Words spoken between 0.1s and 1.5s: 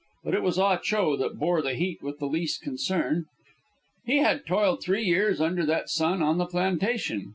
But it was Ah Cho that